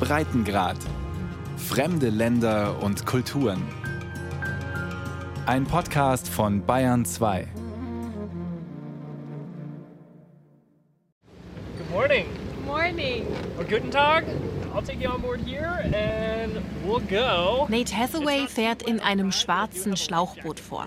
[0.00, 0.76] Breitengrad.
[1.56, 3.62] Fremde Länder und Kulturen.
[5.46, 7.48] Ein Podcast von Bayern 2.
[11.76, 12.26] Good morning.
[12.64, 13.26] Morning.
[13.58, 14.24] Or guten Tag.
[14.74, 17.66] I'll take you on board here and we'll go.
[17.68, 20.86] Nate Hathaway fährt in einem schwarzen Schlauchboot vor.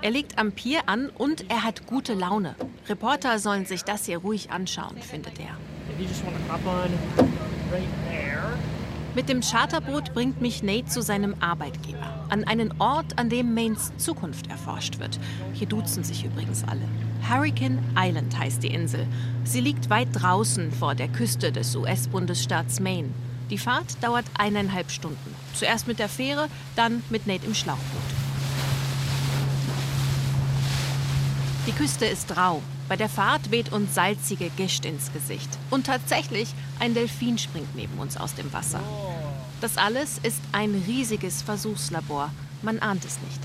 [0.00, 2.54] Er legt am Pier an und er hat gute Laune.
[2.88, 5.56] Reporter sollen sich das hier ruhig anschauen, findet er.
[9.14, 12.26] Mit dem Charterboot bringt mich Nate zu seinem Arbeitgeber.
[12.30, 15.18] An einen Ort, an dem Maines Zukunft erforscht wird.
[15.52, 16.80] Hier duzen sich übrigens alle.
[17.28, 19.06] Hurricane Island heißt die Insel.
[19.44, 23.10] Sie liegt weit draußen vor der Küste des US-Bundesstaats Maine.
[23.50, 25.34] Die Fahrt dauert eineinhalb Stunden.
[25.52, 27.82] Zuerst mit der Fähre, dann mit Nate im Schlauchboot.
[31.66, 32.62] Die Küste ist rau.
[32.88, 35.48] Bei der Fahrt weht uns salzige Gischt ins Gesicht.
[35.70, 38.80] Und tatsächlich, ein Delfin springt neben uns aus dem Wasser.
[39.60, 42.30] Das alles ist ein riesiges Versuchslabor.
[42.62, 43.40] Man ahnt es nicht.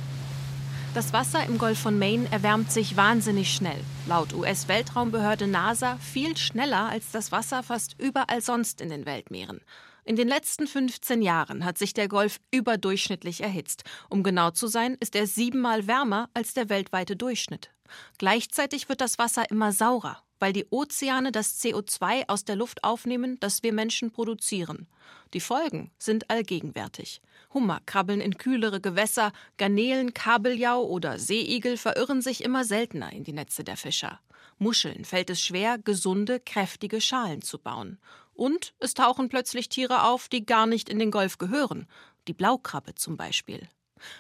[0.94, 3.80] Das Wasser im Golf von Maine erwärmt sich wahnsinnig schnell.
[4.08, 9.62] Laut US-Weltraumbehörde NASA viel schneller als das Wasser fast überall sonst in den Weltmeeren.
[10.06, 13.84] In den letzten 15 Jahren hat sich der Golf überdurchschnittlich erhitzt.
[14.10, 17.70] Um genau zu sein, ist er siebenmal wärmer als der weltweite Durchschnitt.
[18.18, 23.40] Gleichzeitig wird das Wasser immer saurer, weil die Ozeane das CO2 aus der Luft aufnehmen,
[23.40, 24.88] das wir Menschen produzieren.
[25.34, 27.22] Die Folgen sind allgegenwärtig.
[27.54, 33.34] Hummer krabbeln in kühlere Gewässer, Garnelen, Kabeljau oder Seeigel verirren sich immer seltener in die
[33.34, 34.20] Netze der Fischer.
[34.60, 38.00] Muscheln fällt es schwer, gesunde, kräftige Schalen zu bauen.
[38.34, 41.88] Und es tauchen plötzlich Tiere auf, die gar nicht in den Golf gehören.
[42.28, 43.68] Die Blaukrabbe zum Beispiel.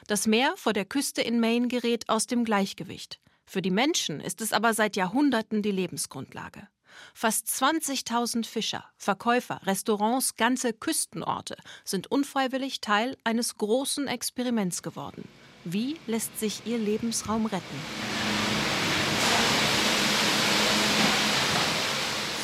[0.07, 3.19] Das Meer vor der Küste in Maine gerät aus dem Gleichgewicht.
[3.50, 6.67] Für die Menschen ist es aber seit Jahrhunderten die Lebensgrundlage.
[7.14, 15.28] Fast 20.000 Fischer, Verkäufer, Restaurants, ganze Küstenorte sind unfreiwillig Teil eines großen Experiments geworden.
[15.64, 18.26] Wie lässt sich ihr Lebensraum retten?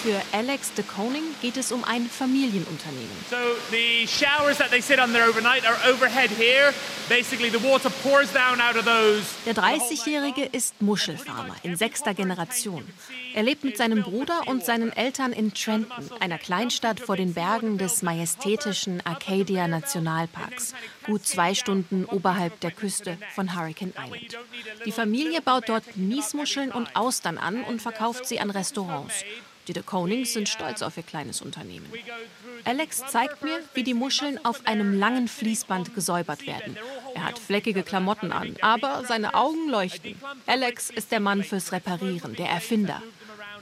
[0.04, 3.10] Für Alex de Koning geht es um ein Familienunternehmen.
[3.30, 3.38] So
[3.72, 6.74] the showers that they sit under overnight are overhead here.
[7.08, 9.24] Basically, the water pours down out of those.
[9.46, 12.84] Der 30-Jährige ist Muschelfarmer in sechster Generation.
[13.34, 17.78] Er lebt mit seinem Bruder und seinen Eltern in Trenton, einer Kleinstadt vor den Bergen
[17.78, 20.74] des majestätischen Arcadia Nationalparks,
[21.06, 24.38] gut zwei Stunden oberhalb der Küste von Hurricane Island.
[24.86, 29.24] Die Familie baut dort Niesmuscheln und Austern an und verkauft sie an Restaurants.
[29.68, 31.92] Die de Konings sind stolz auf ihr kleines Unternehmen.
[32.66, 36.78] Alex zeigt mir, wie die Muscheln auf einem langen Fließband gesäubert werden.
[37.16, 40.16] Er hat fleckige Klamotten an, aber seine Augen leuchten.
[40.48, 43.02] Alex ist der Mann fürs Reparieren, der Erfinder.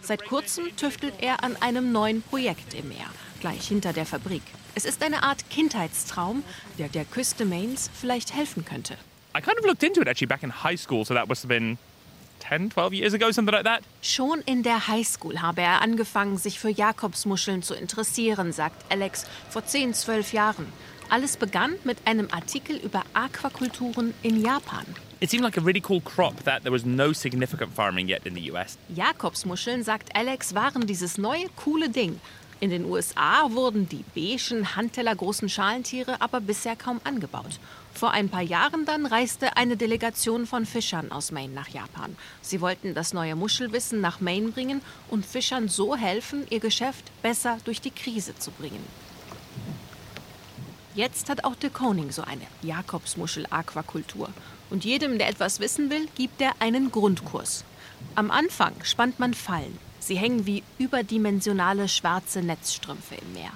[0.02, 3.06] Seit kurzem tüftelt er an einem neuen Projekt im Meer,
[3.40, 4.42] gleich hinter der Fabrik.
[4.74, 6.44] Es ist eine Art Kindheitstraum,
[6.80, 8.98] der der Küste Maines vielleicht helfen könnte.
[9.38, 11.48] I kind of looked into it actually back in high school, so that must have
[11.48, 11.78] been
[12.42, 13.82] 10, 12 years ago, something like that.
[14.02, 19.66] Schon in der Highschool habe er angefangen, sich für Jakobsmuscheln zu interessieren, sagt Alex, vor
[19.66, 20.66] 10, 12 Jahren.
[21.10, 24.86] Alles begann mit einem Artikel über Aquakulturen in Japan.
[25.20, 28.34] It seemed like a really cool crop that there was no significant farming yet in
[28.34, 28.78] the US.
[28.90, 32.20] Jakobsmuscheln, sagt Alex, waren dieses neue coole Ding.
[32.62, 37.60] In den USA wurden die beigen, handtellergroßen Schalentiere aber bisher kaum angebaut.
[37.94, 42.16] Vor ein paar Jahren dann reiste eine Delegation von Fischern aus Maine nach Japan.
[42.42, 47.58] Sie wollten das neue Muschelwissen nach Maine bringen und Fischern so helfen, ihr Geschäft besser
[47.66, 48.84] durch die Krise zu bringen.
[50.94, 54.30] Jetzt hat auch de Koning so eine Jakobsmuschel-Aquakultur.
[54.70, 57.64] Und jedem, der etwas wissen will, gibt er einen Grundkurs.
[58.16, 59.78] Am Anfang spannt man Fallen.
[60.00, 63.52] Sie hängen wie überdimensionale schwarze Netzstrümpfe im Meer.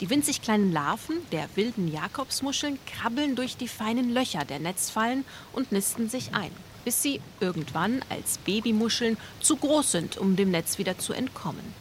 [0.00, 5.72] Die winzig kleinen Larven der wilden Jakobsmuscheln krabbeln durch die feinen Löcher der Netzfallen und
[5.72, 6.50] nisten sich ein,
[6.86, 11.79] bis sie irgendwann als Babymuscheln zu groß sind, um dem Netz wieder zu entkommen.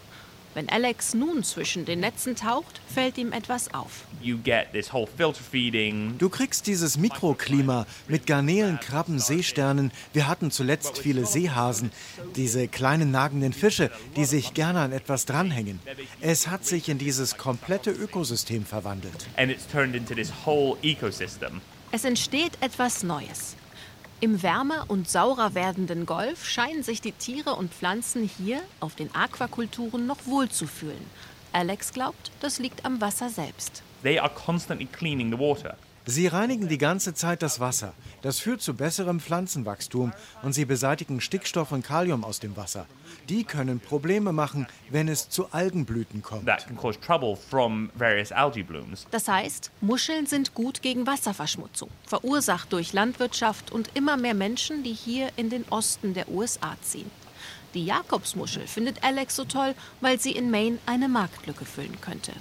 [0.53, 4.05] Wenn Alex nun zwischen den Netzen taucht, fällt ihm etwas auf.
[6.17, 9.91] Du kriegst dieses Mikroklima mit Garnelen, Krabben, Seesternen.
[10.13, 11.91] Wir hatten zuletzt viele Seehasen,
[12.35, 15.79] diese kleinen nagenden Fische, die sich gerne an etwas dranhängen.
[16.19, 19.27] Es hat sich in dieses komplette Ökosystem verwandelt.
[19.37, 21.61] And it's turned into this whole ecosystem.
[21.91, 23.55] Es entsteht etwas Neues.
[24.21, 29.15] Im wärmer und saurer werdenden Golf scheinen sich die Tiere und Pflanzen hier auf den
[29.15, 31.05] Aquakulturen noch wohl zu fühlen.
[31.53, 33.81] Alex glaubt, das liegt am Wasser selbst.
[34.03, 35.77] They are constantly cleaning the water.
[36.11, 37.93] Sie reinigen die ganze Zeit das Wasser.
[38.23, 40.11] Das führt zu besserem Pflanzenwachstum
[40.41, 42.87] und sie beseitigen Stickstoff und Kalium aus dem Wasser.
[43.29, 46.47] Die können Probleme machen, wenn es zu Algenblüten kommt.
[49.11, 54.93] Das heißt, Muscheln sind gut gegen Wasserverschmutzung, verursacht durch Landwirtschaft und immer mehr Menschen, die
[54.93, 57.11] hier in den Osten der USA ziehen.
[57.75, 62.33] Die Jakobsmuschel findet Alex so toll, weil sie in Maine eine Marktlücke füllen könnte.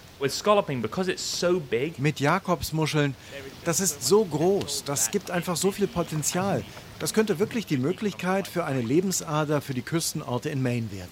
[1.99, 3.15] Mit Jakobsmuscheln,
[3.65, 6.65] das ist so groß, das gibt einfach so viel Potenzial.
[6.99, 11.11] Das könnte wirklich die Möglichkeit für eine Lebensader für die Küstenorte in Maine werden.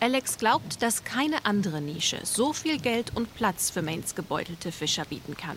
[0.00, 5.04] Alex glaubt, dass keine andere Nische so viel Geld und Platz für Maines gebeutelte Fischer
[5.04, 5.56] bieten kann.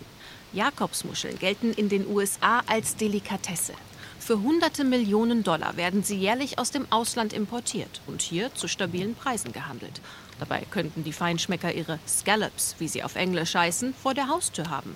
[0.53, 3.73] Jakobsmuscheln gelten in den USA als Delikatesse.
[4.19, 9.15] Für hunderte Millionen Dollar werden sie jährlich aus dem Ausland importiert und hier zu stabilen
[9.15, 10.01] Preisen gehandelt.
[10.39, 14.95] Dabei könnten die Feinschmecker ihre Scallops, wie sie auf Englisch heißen, vor der Haustür haben.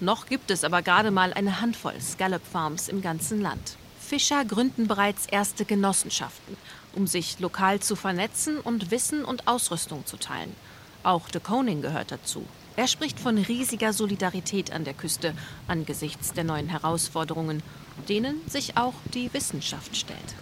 [0.00, 3.76] Noch gibt es aber gerade mal eine Handvoll Scallop Farms im ganzen Land.
[4.00, 6.56] Fischer gründen bereits erste Genossenschaften,
[6.92, 10.54] um sich lokal zu vernetzen und Wissen und Ausrüstung zu teilen.
[11.04, 12.44] Auch de Koning gehört dazu.
[12.76, 15.34] Er spricht von riesiger Solidarität an der Küste
[15.68, 17.62] angesichts der neuen Herausforderungen,
[18.08, 20.34] denen sich auch die Wissenschaft stellt.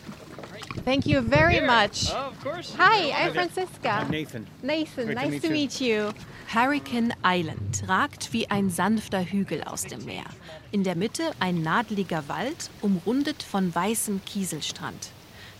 [0.85, 2.13] Thank you very much.
[2.13, 2.73] Oh, of course.
[2.79, 4.05] Hi, I'm Francisca.
[4.09, 4.47] Nathan.
[4.63, 6.13] Nathan, Great to nice meet to meet you.
[6.55, 10.25] Hurricane Island ragt wie ein sanfter Hügel aus dem Meer.
[10.71, 15.11] In der Mitte ein nadeliger Wald, umrundet von weißem Kieselstrand.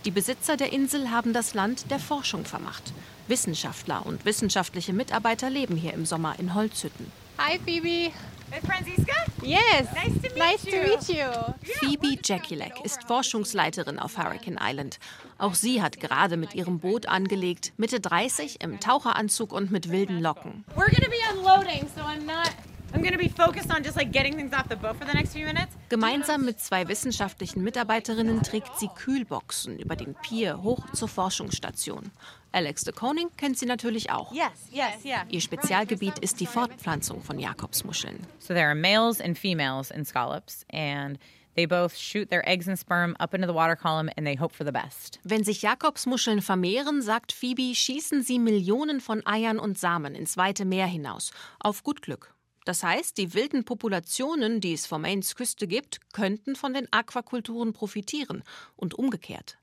[0.03, 2.91] Die Besitzer der Insel haben das Land der Forschung vermacht.
[3.27, 7.11] Wissenschaftler und wissenschaftliche Mitarbeiter leben hier im Sommer in Holzhütten.
[7.37, 8.11] Hi, Phoebe.
[8.49, 9.13] With Francisca?
[9.43, 9.87] Yes.
[9.93, 10.71] Nice to meet nice you.
[10.71, 11.73] to meet you.
[11.79, 14.97] Phoebe Jackielek ist Forschungsleiterin auf Hurricane Island.
[15.37, 20.19] Auch sie hat gerade mit ihrem Boot angelegt, Mitte 30, im Taucheranzug und mit wilden
[20.19, 20.65] Locken.
[20.75, 22.49] We're gonna be unloading, so I'm not.
[22.93, 25.33] I'm gonna be focused on just like getting things off the boat for the next
[25.33, 25.77] few minutes.
[25.89, 32.11] Gemeinsam mit zwei wissenschaftlichen Mitarbeiterinnen trägt sie Kühlboxen über den Pier hoch zur Forschungsstation.
[32.51, 34.33] Alex de Koning kennt sie natürlich auch.
[34.33, 35.25] Yes, yes, yeah.
[35.29, 38.19] Ihr Spezialgebiet ist die Fortpflanzung von Jakobsmuscheln.
[38.39, 41.17] So there are males and females in scallops, and
[41.55, 44.53] they both shoot their eggs and sperm up into the water column and they hope
[44.53, 45.19] for the best.
[45.23, 50.65] Wenn sich Jakobsmuscheln vermehren, sagt Phoebe, schießen sie Millionen von Eiern und Samen ins weite
[50.65, 51.31] Meer hinaus.
[51.59, 52.33] Auf gut Glück.
[52.65, 57.73] Das heißt, die wilden Populationen, die es vor Maines Küste gibt, könnten von den Aquakulturen
[57.73, 58.43] profitieren
[58.75, 59.57] und umgekehrt.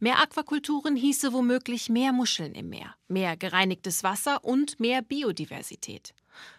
[0.00, 6.14] Mehr Aquakulturen hieße womöglich mehr Muscheln im Meer, mehr gereinigtes Wasser und mehr Biodiversität.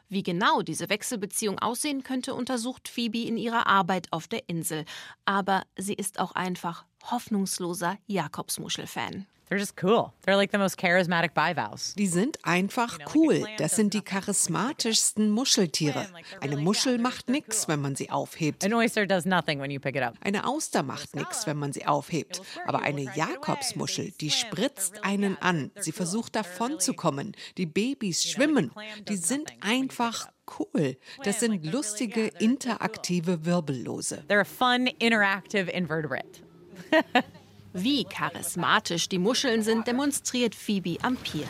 [0.10, 4.86] Wie genau diese Wechselbeziehung aussehen könnte, untersucht Phoebe in ihrer Arbeit auf der Insel.
[5.26, 9.26] Aber sie ist auch einfach hoffnungsloser Jakobsmuschel-Fan.
[9.50, 10.14] They're just cool.
[10.26, 11.96] They're like the most charismatic bivalves.
[11.96, 13.48] Die sind einfach cool.
[13.58, 16.06] Das sind die charismatischsten Muscheltiere.
[16.40, 18.64] Eine Muschel macht nichts, wenn man sie aufhebt.
[18.64, 20.14] An oyster does nothing when you pick it up.
[20.22, 22.44] Eine Auster macht nichts, wenn man sie aufhebt.
[22.68, 25.72] Aber eine Jakobsmuschel, die spritzt einen an.
[25.80, 27.36] Sie versucht davonzukommen.
[27.58, 28.72] Die Babys schwimmen.
[29.08, 30.30] Die sind einfach
[30.60, 30.96] cool.
[31.24, 34.24] Das sind lustige, interaktive Wirbellose.
[34.28, 36.44] They're a fun, interactive invertebrate.
[37.74, 41.46] Wie charismatisch die Muscheln sind, demonstriert Phoebe am Pier.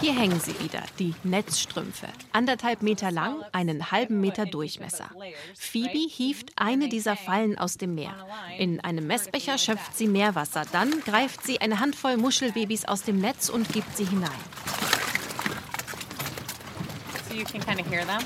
[0.00, 2.08] Hier hängen sie wieder, die Netzstrümpfe.
[2.32, 5.08] Anderthalb Meter lang, einen halben Meter Durchmesser.
[5.56, 8.14] Phoebe hieft eine dieser Fallen aus dem Meer.
[8.58, 10.64] In einem Messbecher schöpft sie Meerwasser.
[10.72, 14.30] Dann greift sie eine Handvoll Muschelbabys aus dem Netz und gibt sie hinein.
[17.28, 18.20] So you can kind of hear them.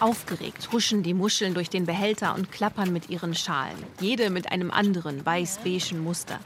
[0.00, 4.70] Aufgeregt huschen die Muscheln durch den Behälter und klappern mit ihren Schalen, jede mit einem
[4.70, 6.38] anderen weiß-beigen Muster.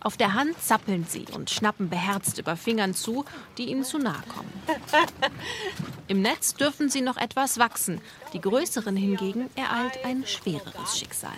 [0.00, 3.24] Auf der Hand zappeln sie und schnappen beherzt über Fingern zu,
[3.56, 4.52] die ihnen zu nahe kommen.
[6.08, 8.00] Im Netz dürfen sie noch etwas wachsen,
[8.32, 11.30] die größeren hingegen ereilt ein schwereres Schicksal.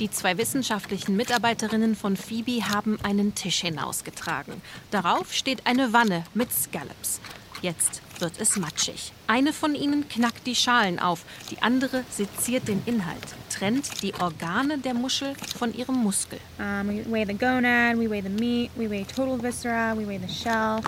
[0.00, 4.60] Die zwei wissenschaftlichen Mitarbeiterinnen von Phoebe haben einen Tisch hinausgetragen.
[4.90, 7.20] Darauf steht eine Wanne mit Scallops.
[7.62, 9.12] Jetzt wird es matschig.
[9.26, 14.78] Eine von ihnen knackt die Schalen auf, die andere seziert den Inhalt, trennt die Organe
[14.78, 16.38] der Muschel von ihrem Muskel.
[16.58, 20.20] Um, we weigh the gonad, we weigh the meat, we weigh total viscera, we weigh
[20.20, 20.80] the shell.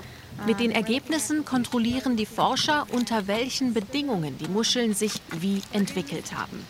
[0.45, 6.65] Mit den Ergebnissen kontrollieren die Forscher, unter welchen Bedingungen die Muscheln sich wie entwickelt haben.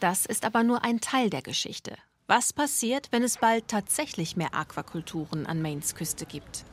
[0.00, 1.96] Das ist aber nur ein Teil der Geschichte.
[2.26, 6.64] Was passiert, wenn es bald tatsächlich mehr Aquakulturen an Maines Küste gibt?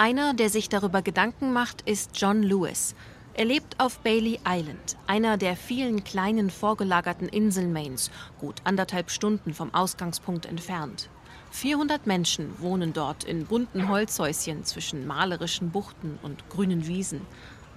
[0.00, 2.94] Einer, der sich darüber Gedanken macht, ist John Lewis.
[3.34, 9.54] Er lebt auf Bailey Island, einer der vielen kleinen vorgelagerten Inseln Maines, gut anderthalb Stunden
[9.54, 11.10] vom Ausgangspunkt entfernt.
[11.50, 17.22] 400 Menschen wohnen dort in bunten Holzhäuschen zwischen malerischen Buchten und grünen Wiesen.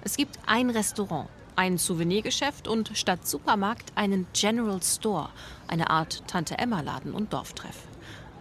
[0.02, 5.30] Es gibt ein Restaurant, ein Souvenirgeschäft und statt Supermarkt einen General Store,
[5.66, 7.88] eine Art Tante-Emma-Laden und Dorftreff.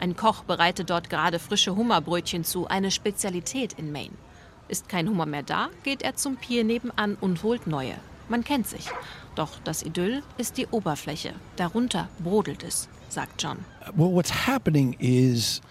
[0.01, 4.15] Ein Koch bereitet dort gerade frische Hummerbrötchen zu, eine Spezialität in Maine.
[4.67, 7.93] Ist kein Hummer mehr da, geht er zum Pier nebenan und holt neue.
[8.27, 8.89] Man kennt sich.
[9.35, 11.33] Doch das Idyll ist die Oberfläche.
[11.55, 13.59] Darunter brodelt es, sagt John.
[13.93, 15.61] Well, what's happening is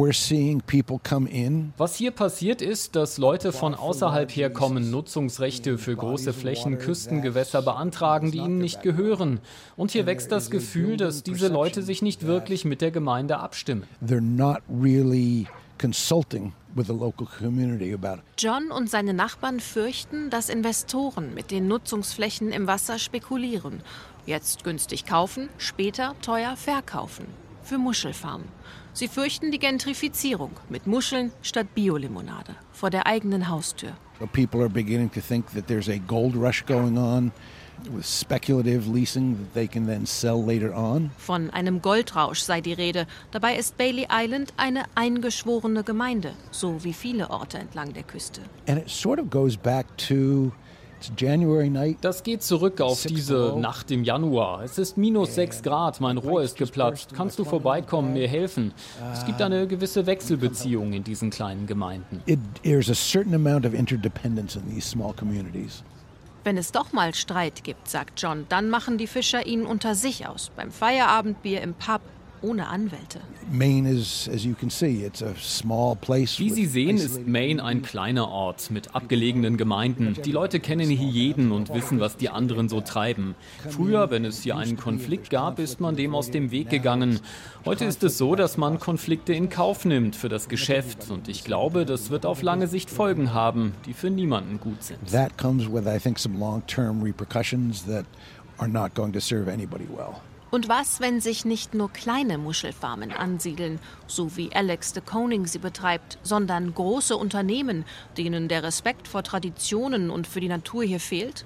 [0.00, 8.30] Was hier passiert ist, dass Leute von außerhalb herkommen, Nutzungsrechte für große Flächen Küstengewässer beantragen,
[8.30, 9.40] die ihnen nicht gehören.
[9.76, 13.88] Und hier wächst das Gefühl, dass diese Leute sich nicht wirklich mit der Gemeinde abstimmen.
[14.00, 18.22] They're not really consulting with the local community about it.
[18.38, 23.82] John und seine Nachbarn fürchten, dass Investoren mit den Nutzungsflächen im Wasser spekulieren.
[24.26, 27.26] Jetzt günstig kaufen, später teuer verkaufen.
[27.68, 28.48] Für Muschelfarmen.
[28.94, 33.90] Sie fürchten die Gentrifizierung mit Muscheln statt Biolimonade vor der eigenen Haustür.
[34.18, 37.30] So people are beginning to think that there's a gold rush going on
[37.92, 41.10] with speculative leasing that they can then sell later on.
[41.18, 43.06] Von einem Goldrausch sei die Rede.
[43.32, 48.40] Dabei ist Bailey Island eine eingeschworene Gemeinde, so wie viele Orte entlang der Küste.
[48.66, 50.52] And it sort of goes back to.
[52.00, 54.62] Das geht zurück auf diese Nacht im Januar.
[54.62, 57.14] Es ist minus 6 Grad, mein Rohr ist geplatzt.
[57.14, 58.72] Kannst du vorbeikommen, mir helfen?
[59.12, 62.22] Es gibt eine gewisse Wechselbeziehung in diesen kleinen Gemeinden.
[62.26, 65.82] It, there's a certain amount of interdependence in these small communities.
[66.44, 70.26] Wenn es doch mal Streit gibt, sagt John, dann machen die Fischer ihn unter sich
[70.26, 72.00] aus, beim Feierabendbier im Pub,
[72.42, 73.20] ohne Anwälte.
[73.50, 76.38] Maine is, as you can see, it's a small place.
[76.38, 80.16] Wie Sie sehen, ist Maine ein kleiner Ort mit abgelegenen Gemeinden.
[80.24, 83.34] Die Leute kennen hier jeden und wissen, was die anderen so treiben.
[83.68, 87.20] Früher, wenn es hier einen Konflikt gab, ist man dem aus dem Weg gegangen.
[87.64, 91.10] Heute ist es so, dass man Konflikte in Kauf nimmt für das Geschäft.
[91.10, 94.98] Und ich glaube, das wird auf lange Sicht Folgen haben, die für niemanden gut sind.
[95.10, 98.04] That comes with, I think, some long-term repercussions that
[98.58, 100.20] are not going to serve anybody well.
[100.50, 105.58] Und was, wenn sich nicht nur kleine Muschelfarmen ansiedeln, so wie Alex de Koning sie
[105.58, 107.84] betreibt, sondern große Unternehmen,
[108.16, 111.44] denen der Respekt vor Traditionen und für die Natur hier fehlt?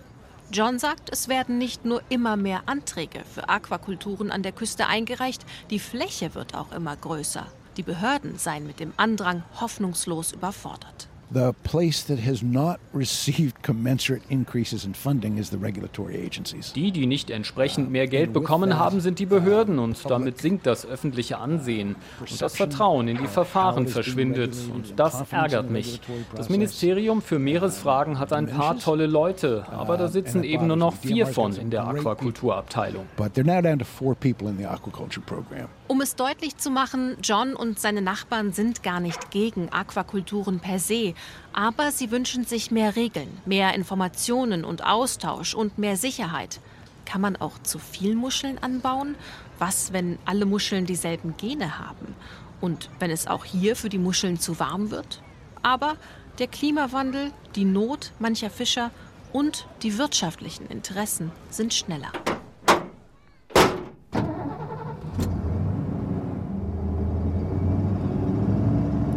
[0.52, 5.44] John sagt, es werden nicht nur immer mehr Anträge für Aquakulturen an der Küste eingereicht,
[5.70, 7.46] die Fläche wird auch immer größer.
[7.78, 11.08] Die Behörden seien mit dem Andrang hoffnungslos überfordert.
[11.34, 16.72] The place that has not received commensurate increases in funding is the regulatory agencies.
[16.74, 20.84] Die, die nicht entsprechend mehr Geld bekommen haben, sind die Behörden und damit sinkt das
[20.84, 21.96] öffentliche Ansehen.
[22.20, 26.00] Und das Vertrauen in die Verfahren verschwindet und das ärgert mich.
[26.34, 30.94] Das Ministerium für Meeresfragen hat ein paar tolle Leute, aber da sitzen eben nur noch
[30.94, 33.06] vier von in der Aquakulturabteilung.
[33.16, 35.68] But they're now down to four people in the aquaculture program.
[35.88, 40.78] Um es deutlich zu machen, John und seine Nachbarn sind gar nicht gegen Aquakulturen per
[40.78, 41.12] se,
[41.52, 46.60] aber sie wünschen sich mehr Regeln, mehr Informationen und Austausch und mehr Sicherheit.
[47.04, 49.16] Kann man auch zu viel Muscheln anbauen?
[49.58, 52.14] Was, wenn alle Muscheln dieselben Gene haben?
[52.60, 55.20] Und wenn es auch hier für die Muscheln zu warm wird?
[55.62, 55.96] Aber
[56.38, 58.90] der Klimawandel, die Not mancher Fischer
[59.32, 62.12] und die wirtschaftlichen Interessen sind schneller.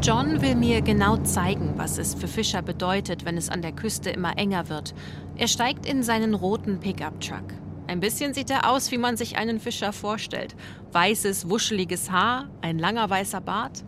[0.06, 4.12] John will mir genau zeigen, was es für Fischer bedeutet, wenn es an der Küste
[4.12, 4.94] immer enger wird.
[5.36, 7.56] Er steigt in seinen roten Pickup-Truck.
[7.88, 10.56] Ein bisschen sieht er aus, wie man sich einen Fischer vorstellt.
[10.92, 13.84] Weißes, wuscheliges Haar, ein langer weißer Bart.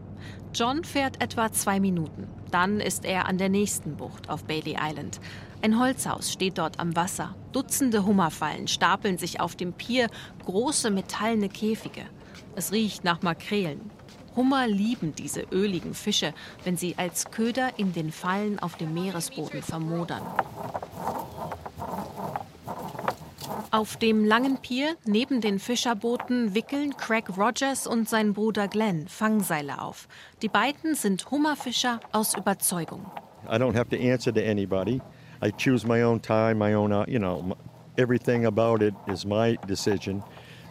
[0.56, 2.28] John fährt etwa zwei Minuten.
[2.50, 5.20] Dann ist er an der nächsten Bucht auf Bailey Island.
[5.62, 7.36] Ein Holzhaus steht dort am Wasser.
[7.52, 10.10] Dutzende Hummerfallen stapeln sich auf dem Pier,
[10.46, 12.06] große metallene Käfige.
[12.56, 13.92] Es riecht nach Makrelen.
[14.38, 19.62] Hummer lieben diese öligen Fische, wenn sie als Köder in den Fallen auf dem Meeresboden
[19.64, 20.22] vermodern.
[23.72, 29.82] Auf dem langen Pier neben den Fischerbooten wickeln Craig Rogers und sein Bruder Glenn Fangseile
[29.82, 30.08] auf.
[30.42, 33.06] Die beiden sind Hummerfischer aus Überzeugung.
[33.50, 35.02] I don't have to answer to anybody.
[35.42, 37.56] I choose my own time, my own, uh, you know,
[37.98, 40.24] everything about it is my decision.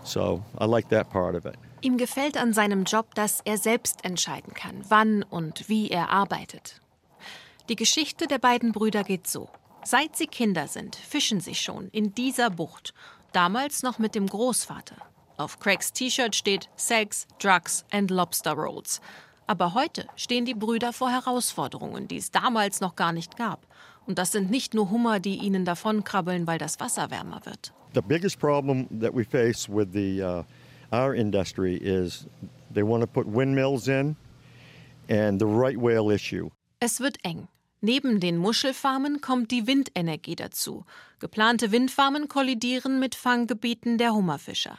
[0.05, 1.57] So I like that part of it.
[1.83, 6.81] Ihm gefällt an seinem Job, dass er selbst entscheiden kann, wann und wie er arbeitet.
[7.69, 9.49] Die Geschichte der beiden Brüder geht so.
[9.85, 12.95] Seit sie Kinder sind, fischen sie schon in dieser Bucht.
[13.33, 14.97] Damals noch mit dem Großvater.
[15.37, 19.01] Auf Craigs T-Shirt steht Sex, Drugs and Lobster Rolls.
[19.47, 23.67] Aber heute stehen die Brüder vor Herausforderungen, die es damals noch gar nicht gab.
[24.07, 27.73] Und das sind nicht nur Hummer, die ihnen davonkrabbeln, weil das Wasser wärmer wird.
[27.95, 30.43] The biggest problem that we face with the uh,
[30.93, 32.27] our industry is
[32.77, 34.17] They want to put windmills in
[35.09, 36.51] and the right whale issue.
[36.79, 37.49] Es wird eng.
[37.81, 40.85] Neben den Muschelfarmen kommt die Windenergie dazu.
[41.19, 44.79] Geplante Windfarmen kollidieren mit Fanggebieten der Hummerfischer.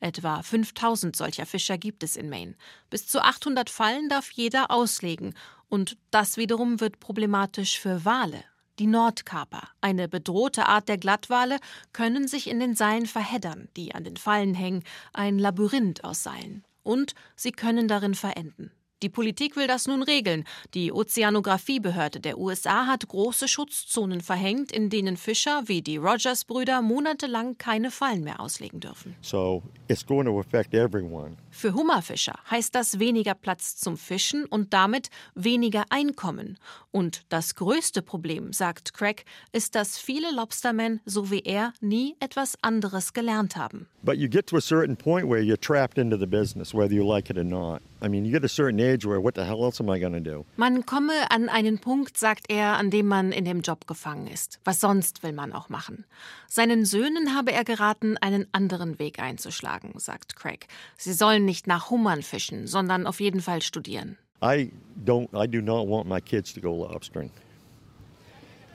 [0.00, 2.54] Etwa 5000 solcher Fischer gibt es in Maine.
[2.90, 5.34] Bis zu 800 Fallen darf jeder auslegen.
[5.68, 8.44] Und das wiederum wird problematisch für Wale.
[8.78, 11.58] Die Nordkaper, eine bedrohte Art der Glattwale,
[11.92, 16.64] können sich in den Seilen verheddern, die an den Fallen hängen, ein Labyrinth aus Seilen.
[16.84, 18.70] Und sie können darin verenden.
[19.02, 20.44] Die Politik will das nun regeln.
[20.74, 27.58] Die Ozeanographiebehörde der USA hat große Schutzzonen verhängt, in denen Fischer wie die Rogers-Brüder monatelang
[27.58, 29.14] keine Fallen mehr auslegen dürfen.
[29.22, 31.36] So it's going to affect everyone.
[31.58, 36.56] Für Hummerfischer heißt das weniger Platz zum Fischen und damit weniger Einkommen.
[36.92, 42.56] Und das größte Problem, sagt Craig, ist, dass viele Lobstermen, so wie er, nie etwas
[42.62, 43.88] anderes gelernt haben.
[44.04, 47.04] But you get to a certain point where you're trapped into the business, whether you
[47.04, 47.82] like it or not.
[48.00, 50.12] I mean, you get a certain age where what the hell else am I going
[50.12, 50.46] to do?
[50.56, 54.60] Man komme an einen Punkt, sagt er, an dem man in dem Job gefangen ist.
[54.64, 56.04] Was sonst will man auch machen?
[56.46, 60.68] Seinen Söhnen habe er geraten, einen anderen Weg einzuschlagen, sagt Craig.
[60.96, 64.18] Sie sollen nicht nach Hummern fischen, sondern auf jeden Fall studieren.
[64.42, 64.70] I
[65.04, 65.28] don't.
[65.34, 67.30] I do not want my kids to go lobstering.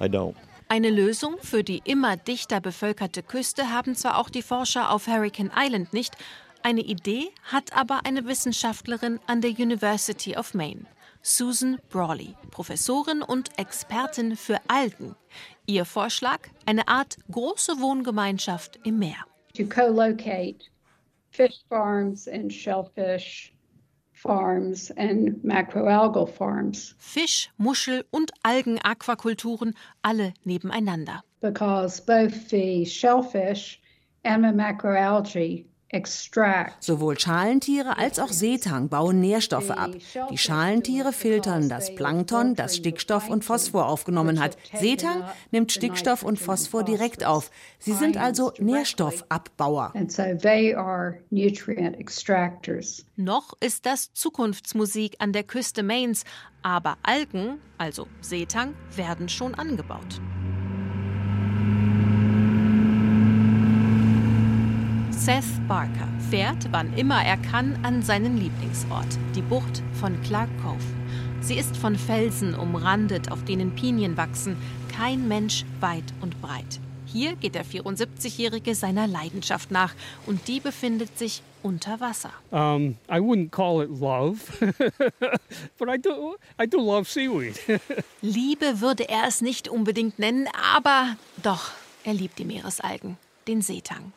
[0.01, 0.36] I don't.
[0.68, 5.51] Eine Lösung für die immer dichter bevölkerte Küste haben zwar auch die Forscher auf Hurricane
[5.56, 6.15] Island nicht,
[6.63, 10.86] eine Idee hat aber eine Wissenschaftlerin an der University of Maine,
[11.22, 15.15] Susan Brawley, Professorin und Expertin für Algen.
[15.68, 19.25] Ihr Vorschlag: eine Art große Wohngemeinschaft im Meer.
[19.56, 20.73] To co-locate
[21.33, 23.53] fish farms and shellfish
[24.11, 26.95] farms and macroalgal farms.
[26.99, 31.23] Fisch, Muschel und Algen-Aquakulturen alle nebeneinander.
[31.41, 33.81] Because both the shellfish
[34.23, 35.65] and the macroalgae
[36.79, 39.91] Sowohl Schalentiere als auch Seetang bauen Nährstoffe ab.
[40.31, 44.57] Die Schalentiere filtern das Plankton, das Stickstoff und Phosphor aufgenommen hat.
[44.73, 47.51] Seetang nimmt Stickstoff und Phosphor direkt auf.
[47.79, 49.93] Sie sind also Nährstoffabbauer.
[49.95, 53.05] and so they are nutrient extractors.
[53.15, 56.23] Noch ist das Zukunftsmusik an der Küste Maines,
[56.62, 60.20] aber Algen, also Seetang, werden schon angebaut.
[65.25, 70.83] Seth Barker fährt, wann immer er kann, an seinen Lieblingsort, die Bucht von Clark Cove.
[71.40, 74.57] Sie ist von Felsen umrandet, auf denen Pinien wachsen,
[74.94, 76.81] kein Mensch weit und breit.
[77.05, 79.94] Hier geht der 74-Jährige seiner Leidenschaft nach
[80.25, 82.33] und die befindet sich unter Wasser.
[82.51, 84.42] Um, I wouldn't call it love,
[85.77, 87.57] but I do, I do love seaweed.
[88.22, 91.72] Liebe würde er es nicht unbedingt nennen, aber doch,
[92.03, 93.16] er liebt die Meeresalgen,
[93.48, 94.12] den Seetang.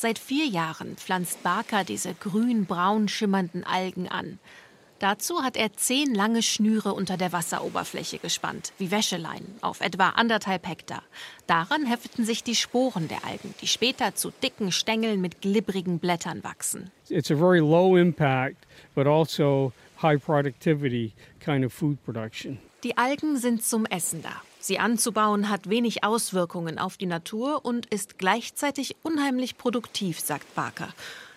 [0.00, 4.38] Seit vier Jahren pflanzt Barker diese grün-braun schimmernden Algen an.
[5.00, 10.68] Dazu hat er zehn lange Schnüre unter der Wasseroberfläche gespannt, wie Wäscheleinen, auf etwa anderthalb
[10.68, 11.02] Hektar.
[11.48, 16.44] Daran hefteten sich die Sporen der Algen, die später zu dicken Stängeln mit glibbrigen Blättern
[16.44, 16.92] wachsen.
[17.08, 22.60] it's a very low impact, but also high productivity kind of food production.
[22.84, 24.40] Die Algen sind zum Essen da.
[24.60, 30.94] Sie anzubauen hat wenig Auswirkungen auf die Natur und ist gleichzeitig unheimlich produktiv, sagt Barker.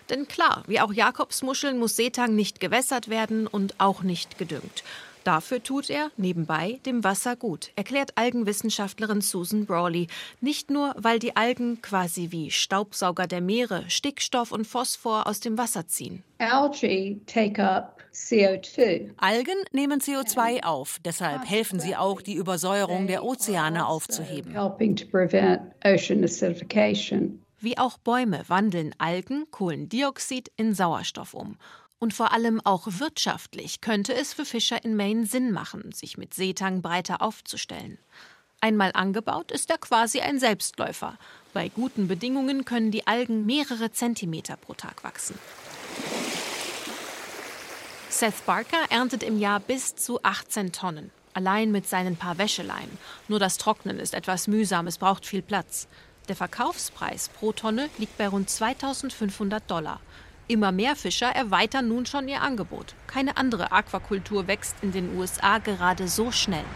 [0.08, 4.84] Denn klar, wie auch Jakobsmuscheln muss Seetang nicht gewässert werden und auch nicht gedüngt.
[5.24, 10.08] Dafür tut er nebenbei dem Wasser gut, erklärt Algenwissenschaftlerin Susan Brawley.
[10.40, 15.58] Nicht nur, weil die Algen quasi wie Staubsauger der Meere Stickstoff und Phosphor aus dem
[15.58, 16.22] Wasser ziehen.
[16.38, 19.10] Algae take up CO2.
[19.16, 24.52] Algen nehmen CO2 auf, deshalb helfen sie auch, die Übersäuerung der Ozeane aufzuheben.
[27.58, 31.56] Wie auch Bäume wandeln Algen Kohlendioxid in Sauerstoff um.
[32.02, 36.34] Und vor allem auch wirtschaftlich könnte es für Fischer in Maine Sinn machen, sich mit
[36.34, 37.96] Seetang breiter aufzustellen.
[38.60, 41.16] Einmal angebaut ist er quasi ein Selbstläufer.
[41.52, 45.38] Bei guten Bedingungen können die Algen mehrere Zentimeter pro Tag wachsen.
[48.08, 51.12] Seth Barker erntet im Jahr bis zu 18 Tonnen.
[51.34, 52.98] Allein mit seinen paar Wäscheleien.
[53.28, 55.86] Nur das Trocknen ist etwas mühsam, es braucht viel Platz.
[56.26, 60.00] Der Verkaufspreis pro Tonne liegt bei rund 2500 Dollar.
[60.52, 62.94] Immer mehr Fischer erweitern nun schon ihr Angebot.
[63.06, 66.66] Keine andere Aquakultur wächst in den USA gerade so schnell.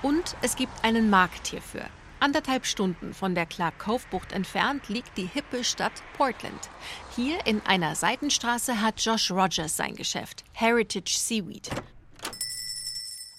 [0.00, 1.84] Und es gibt einen Markt hierfür.
[2.18, 6.70] Anderthalb Stunden von der Clark Cove Bucht entfernt liegt die hippe Stadt Portland.
[7.14, 11.68] Hier in einer Seitenstraße hat Josh Rogers sein Geschäft, Heritage Seaweed.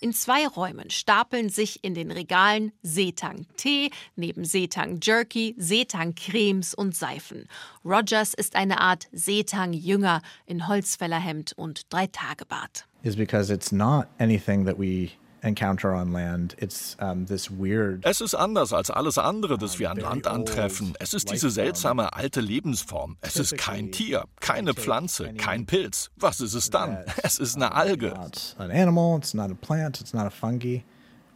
[0.02, 7.48] In zwei Räumen stapeln sich in den Regalen Seetang-Tee, neben Seetang-Jerky, Seetang-Cremes und Seifen.
[7.84, 12.86] Rogers ist eine Art Seetang-Jünger in Holzfällerhemd und Dreitagebart.
[13.04, 15.12] is because it's not anything that we
[15.46, 16.56] encounter on land.
[16.60, 18.06] It's um, this weird.
[18.06, 20.94] Es ist anders als alles andere, das wir an Land antreffen.
[21.00, 23.18] Es ist diese seltsame alte Lebensform.
[23.22, 26.12] Es ist kein Tier, keine Pflanze, kein Pilz.
[26.16, 27.04] Was ist es dann?
[27.24, 28.14] Es ist eine Alge.
[28.28, 29.18] It's an animal.
[29.18, 30.02] It's not a plant.
[30.02, 30.84] It's not a fungi.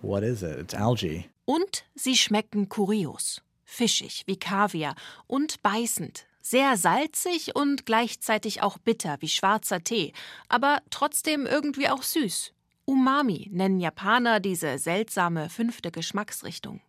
[0.01, 0.57] What is it?
[0.59, 1.25] It's algae.
[1.45, 3.41] Und sie schmecken kurios.
[3.63, 4.95] Fischig wie Kaviar
[5.27, 6.25] und beißend.
[6.41, 10.13] Sehr salzig und gleichzeitig auch bitter wie schwarzer Tee,
[10.47, 12.53] aber trotzdem irgendwie auch süß.
[12.89, 16.81] Umami nennen Japaner diese seltsame fünfte Geschmacksrichtung.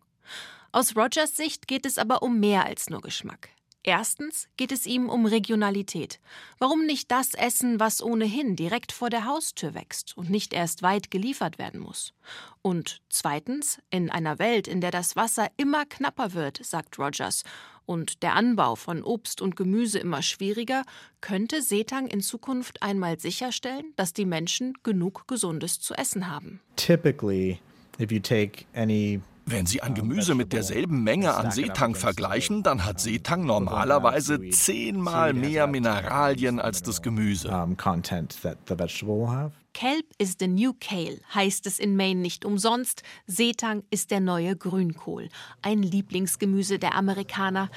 [0.71, 3.49] Aus Rogers Sicht geht es aber um mehr als nur Geschmack.
[3.83, 6.19] Erstens geht es ihm um Regionalität.
[6.57, 11.11] Warum nicht das essen, was ohnehin direkt vor der Haustür wächst und nicht erst weit
[11.11, 12.15] geliefert werden muss?
[12.63, 17.43] Und zweitens, in einer Welt, in der das Wasser immer knapper wird, sagt Rogers,
[17.91, 20.83] und der Anbau von Obst und Gemüse immer schwieriger,
[21.19, 26.61] könnte Setang in Zukunft einmal sicherstellen, dass die Menschen genug Gesundes zu essen haben.
[26.77, 27.59] Typically,
[27.99, 32.85] if you take any Wenn Sie ein Gemüse mit derselben Menge an Seetang vergleichen, dann
[32.85, 37.49] hat Seetang normalerweise zehnmal mehr Mineralien als das Gemüse.
[37.49, 39.51] um, content that the vegetable will have.
[39.73, 43.03] Kelp is the new kale, heißt es in Maine nicht umsonst.
[43.25, 45.29] Seetang ist der neue Grünkohl,
[45.61, 47.69] ein Lieblingsgemüse der Amerikaner.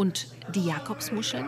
[0.00, 1.44] Und die Jakobsmuscheln?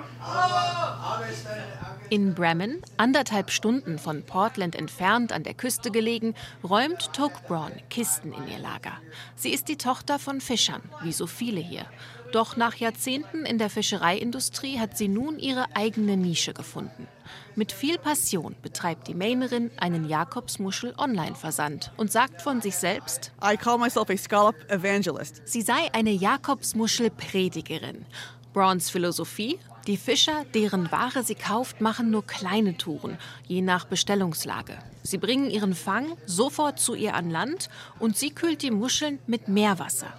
[2.11, 8.35] In Bremen, anderthalb Stunden von Portland entfernt an der Küste gelegen, räumt Toke Braun Kisten
[8.35, 8.93] in ihr Lager.
[9.37, 11.87] Sie ist die Tochter von Fischern, wie so viele hier.
[12.33, 17.09] Doch nach Jahrzehnten in der Fischereiindustrie hat sie nun ihre eigene Nische gefunden.
[17.55, 23.79] Mit viel Passion betreibt die Mainerin einen Jakobsmuschel-Online-Versand und sagt von sich selbst, I call
[23.79, 25.41] myself a scallop evangelist.
[25.47, 28.05] sie sei eine Jakobsmuschel-Predigerin.
[28.53, 29.59] Browns Philosophie?
[29.87, 34.79] Die Fischer, deren Ware sie kauft, machen nur kleine Touren, je nach Bestellungslage.
[35.03, 39.49] Sie bringen ihren Fang sofort zu ihr an Land und sie kühlt die Muscheln mit
[39.49, 40.13] Meerwasser.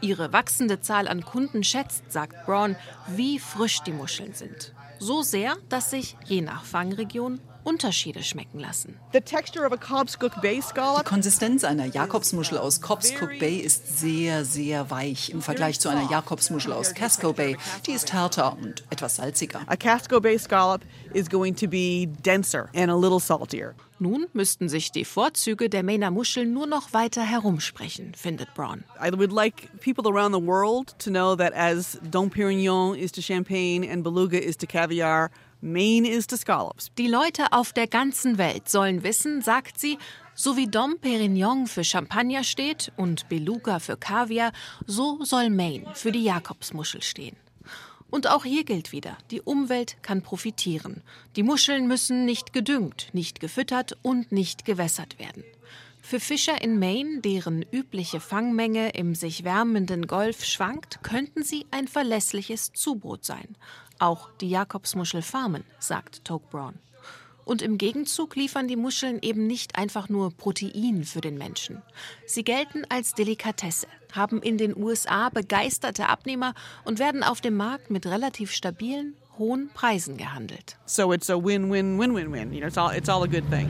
[0.00, 2.76] Ihre wachsende Zahl an Kunden schätzt, sagt Braun,
[3.08, 4.72] wie frisch die Muscheln sind.
[4.98, 8.96] So sehr, dass sich, je nach Fangregion, Unterschiede schmecken lassen.
[9.12, 13.98] The texture of a Cobscook Bay Die scallop Konsistenz einer Jakobsmuschel aus Cobscook Bay ist
[13.98, 17.56] sehr, sehr weich im Vergleich zu einer Jakobsmuschel aus Casco Bay.
[17.86, 19.60] Die ist härter und etwas salziger.
[19.66, 20.82] A Casco Bay scallop
[21.14, 23.74] is going to be denser and a little saltier.
[23.98, 28.84] Nun müssten sich die Vorzüge der Mainer Muscheln nur noch weiter herumsprechen, findet Braun.
[28.98, 33.20] I would like people around the world to know that as Dom Perignon is to
[33.22, 35.30] champagne and Beluga is to caviar,
[35.62, 36.90] Maine is to scallops.
[36.96, 39.98] Die Leute auf der ganzen Welt sollen wissen, sagt sie,
[40.34, 44.52] so wie Dom Perignon für Champagner steht und Beluga für Kaviar,
[44.86, 47.36] so soll Maine für die Jakobsmuschel stehen.
[48.08, 51.02] Und auch hier gilt wieder, die Umwelt kann profitieren.
[51.36, 55.44] Die Muscheln müssen nicht gedüngt, nicht gefüttert und nicht gewässert werden.
[56.10, 61.86] Für Fischer in Maine, deren übliche Fangmenge im sich wärmenden Golf schwankt, könnten sie ein
[61.86, 63.56] verlässliches Zubrot sein.
[64.00, 66.74] Auch die Jakobsmuschel farmen, sagt Toke Braun.
[67.44, 71.80] Und im Gegenzug liefern die Muscheln eben nicht einfach nur Protein für den Menschen.
[72.26, 77.88] Sie gelten als Delikatesse, haben in den USA begeisterte Abnehmer und werden auf dem Markt
[77.88, 80.76] mit relativ stabilen, hohen Preisen gehandelt.
[80.86, 82.52] So it's a win-win-win-win-win.
[82.52, 83.68] You know, it's all it's all a good thing.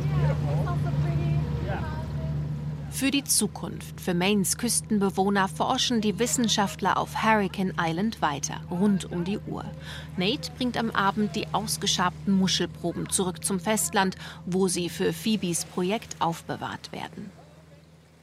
[2.91, 9.25] Für die Zukunft, für Maines Küstenbewohner forschen die Wissenschaftler auf Hurricane Island weiter, rund um
[9.25, 9.65] die Uhr.
[10.17, 16.17] Nate bringt am Abend die ausgeschabten Muschelproben zurück zum Festland, wo sie für Phoebes Projekt
[16.21, 17.31] aufbewahrt werden.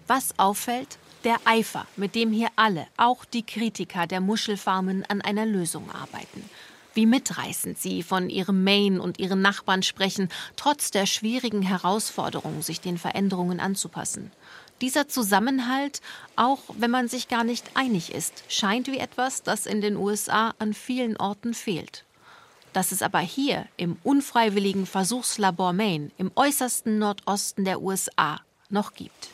[0.05, 0.99] Was auffällt?
[1.23, 6.47] Der Eifer, mit dem hier alle, auch die Kritiker der Muschelfarmen, an einer Lösung arbeiten.
[6.93, 12.81] Wie mitreißend sie von ihrem Maine und ihren Nachbarn sprechen, trotz der schwierigen Herausforderung, sich
[12.81, 14.31] den Veränderungen anzupassen.
[14.81, 16.01] Dieser Zusammenhalt,
[16.35, 20.53] auch wenn man sich gar nicht einig ist, scheint wie etwas, das in den USA
[20.59, 22.03] an vielen Orten fehlt.
[22.73, 29.29] Dass es aber hier im unfreiwilligen Versuchslabor Maine im äußersten Nordosten der USA noch gibt.